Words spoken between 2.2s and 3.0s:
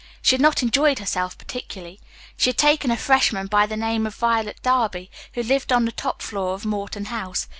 She had taken a